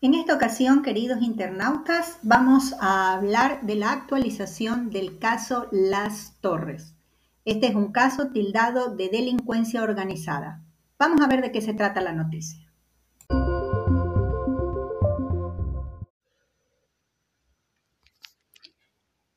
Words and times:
En 0.00 0.14
esta 0.14 0.36
ocasión, 0.36 0.82
queridos 0.82 1.22
internautas, 1.22 2.20
vamos 2.22 2.72
a 2.80 3.14
hablar 3.14 3.62
de 3.62 3.74
la 3.74 3.90
actualización 3.90 4.90
del 4.90 5.18
caso 5.18 5.66
Las 5.72 6.36
Torres. 6.40 6.94
Este 7.44 7.66
es 7.66 7.74
un 7.74 7.90
caso 7.90 8.28
tildado 8.30 8.94
de 8.94 9.08
delincuencia 9.08 9.82
organizada. 9.82 10.62
Vamos 11.00 11.20
a 11.20 11.26
ver 11.26 11.42
de 11.42 11.50
qué 11.50 11.60
se 11.60 11.74
trata 11.74 12.00
la 12.00 12.12
noticia. 12.12 12.72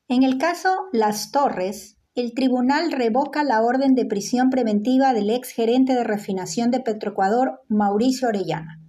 En 0.06 0.22
el 0.22 0.38
caso 0.38 0.68
Las 0.92 1.32
Torres, 1.32 1.98
el 2.14 2.34
tribunal 2.34 2.92
revoca 2.92 3.42
la 3.42 3.62
orden 3.62 3.96
de 3.96 4.06
prisión 4.06 4.48
preventiva 4.48 5.12
del 5.12 5.30
ex 5.30 5.50
gerente 5.50 5.94
de 5.94 6.04
refinación 6.04 6.70
de 6.70 6.78
Petroecuador, 6.78 7.62
Mauricio 7.68 8.28
Orellana. 8.28 8.81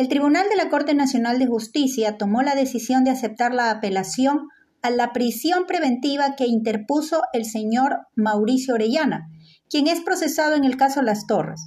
El 0.00 0.08
Tribunal 0.08 0.46
de 0.48 0.56
la 0.56 0.70
Corte 0.70 0.94
Nacional 0.94 1.38
de 1.38 1.46
Justicia 1.46 2.16
tomó 2.16 2.40
la 2.40 2.54
decisión 2.54 3.04
de 3.04 3.10
aceptar 3.10 3.52
la 3.52 3.70
apelación 3.70 4.48
a 4.80 4.88
la 4.88 5.12
prisión 5.12 5.66
preventiva 5.66 6.36
que 6.36 6.46
interpuso 6.46 7.20
el 7.34 7.44
señor 7.44 7.98
Mauricio 8.16 8.76
Orellana, 8.76 9.28
quien 9.68 9.88
es 9.88 10.00
procesado 10.00 10.54
en 10.54 10.64
el 10.64 10.78
caso 10.78 11.02
Las 11.02 11.26
Torres. 11.26 11.60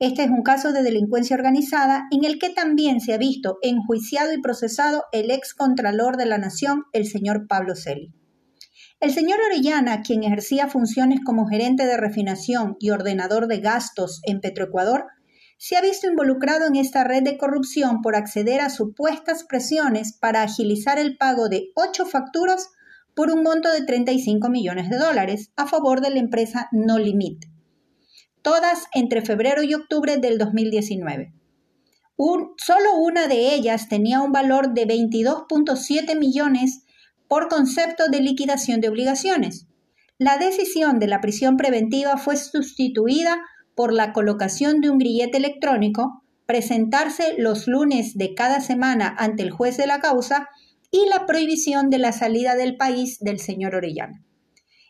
Este 0.00 0.24
es 0.24 0.28
un 0.28 0.42
caso 0.42 0.72
de 0.72 0.82
delincuencia 0.82 1.36
organizada 1.36 2.08
en 2.10 2.24
el 2.24 2.40
que 2.40 2.50
también 2.50 3.00
se 3.00 3.14
ha 3.14 3.16
visto 3.16 3.58
enjuiciado 3.62 4.32
y 4.32 4.40
procesado 4.40 5.04
el 5.12 5.30
ex 5.30 5.54
contralor 5.54 6.16
de 6.16 6.26
la 6.26 6.38
Nación, 6.38 6.82
el 6.92 7.06
señor 7.06 7.46
Pablo 7.46 7.76
Celi. 7.76 8.12
El 8.98 9.12
señor 9.12 9.38
Orellana, 9.46 10.02
quien 10.02 10.24
ejercía 10.24 10.66
funciones 10.66 11.20
como 11.24 11.46
gerente 11.46 11.86
de 11.86 11.96
refinación 11.96 12.74
y 12.80 12.90
ordenador 12.90 13.46
de 13.46 13.60
gastos 13.60 14.20
en 14.24 14.40
Petroecuador, 14.40 15.04
se 15.58 15.76
ha 15.76 15.80
visto 15.80 16.06
involucrado 16.06 16.66
en 16.66 16.76
esta 16.76 17.02
red 17.02 17.24
de 17.24 17.36
corrupción 17.36 18.00
por 18.00 18.14
acceder 18.14 18.60
a 18.60 18.70
supuestas 18.70 19.42
presiones 19.42 20.12
para 20.12 20.42
agilizar 20.42 20.98
el 20.98 21.16
pago 21.16 21.48
de 21.48 21.72
ocho 21.74 22.06
facturas 22.06 22.70
por 23.14 23.30
un 23.32 23.42
monto 23.42 23.68
de 23.72 23.84
35 23.84 24.48
millones 24.48 24.88
de 24.88 24.96
dólares 24.96 25.50
a 25.56 25.66
favor 25.66 26.00
de 26.00 26.10
la 26.10 26.20
empresa 26.20 26.68
No 26.70 26.98
Limit, 26.98 27.46
todas 28.42 28.86
entre 28.94 29.20
febrero 29.20 29.64
y 29.64 29.74
octubre 29.74 30.18
del 30.18 30.38
2019. 30.38 31.34
solo 32.16 32.96
una 32.96 33.26
de 33.26 33.54
ellas 33.54 33.88
tenía 33.88 34.20
un 34.20 34.30
valor 34.30 34.74
de 34.74 34.86
22.7 34.86 36.16
millones 36.16 36.84
por 37.26 37.48
concepto 37.48 38.06
de 38.06 38.20
liquidación 38.20 38.80
de 38.80 38.88
obligaciones. 38.88 39.66
La 40.18 40.38
decisión 40.38 41.00
de 41.00 41.08
la 41.08 41.20
prisión 41.20 41.56
preventiva 41.56 42.16
fue 42.16 42.36
sustituida 42.36 43.40
por 43.78 43.92
la 43.92 44.12
colocación 44.12 44.80
de 44.80 44.90
un 44.90 44.98
grillete 44.98 45.38
electrónico, 45.38 46.24
presentarse 46.46 47.36
los 47.38 47.68
lunes 47.68 48.18
de 48.18 48.34
cada 48.34 48.60
semana 48.60 49.14
ante 49.16 49.44
el 49.44 49.52
juez 49.52 49.76
de 49.76 49.86
la 49.86 50.00
causa 50.00 50.48
y 50.90 51.06
la 51.08 51.26
prohibición 51.26 51.88
de 51.88 51.98
la 51.98 52.10
salida 52.10 52.56
del 52.56 52.76
país 52.76 53.20
del 53.20 53.38
señor 53.38 53.76
Orellana. 53.76 54.24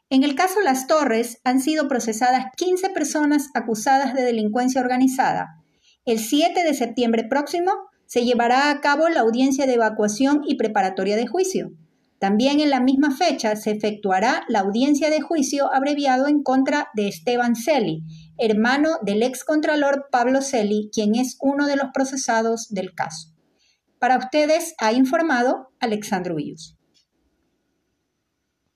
En 0.08 0.22
el 0.24 0.34
caso 0.34 0.62
Las 0.62 0.86
Torres 0.86 1.38
han 1.44 1.60
sido 1.60 1.86
procesadas 1.86 2.46
15 2.56 2.88
personas 2.88 3.50
acusadas 3.52 4.14
de 4.14 4.22
delincuencia 4.22 4.80
organizada. 4.80 5.62
El 6.06 6.18
7 6.18 6.64
de 6.64 6.72
septiembre 6.72 7.24
próximo 7.28 7.72
se 8.06 8.24
llevará 8.24 8.70
a 8.70 8.80
cabo 8.80 9.10
la 9.10 9.20
audiencia 9.20 9.66
de 9.66 9.74
evacuación 9.74 10.44
y 10.46 10.56
preparatoria 10.56 11.16
de 11.16 11.26
juicio. 11.26 11.72
También 12.18 12.60
en 12.60 12.70
la 12.70 12.80
misma 12.80 13.14
fecha 13.14 13.54
se 13.54 13.70
efectuará 13.70 14.44
la 14.48 14.60
audiencia 14.60 15.10
de 15.10 15.20
juicio 15.20 15.72
abreviado 15.72 16.26
en 16.26 16.42
contra 16.42 16.88
de 16.94 17.08
Esteban 17.08 17.54
Celi, 17.54 18.02
hermano 18.38 18.90
del 19.02 19.22
ex 19.22 19.44
contralor 19.44 20.06
Pablo 20.10 20.42
Celi, 20.42 20.90
quien 20.92 21.14
es 21.14 21.36
uno 21.40 21.66
de 21.66 21.76
los 21.76 21.88
procesados 21.92 22.68
del 22.70 22.94
caso. 22.94 23.34
Para 23.98 24.18
ustedes 24.18 24.74
ha 24.78 24.92
informado 24.92 25.70
Alexandro 25.80 26.36
Villos. 26.36 26.77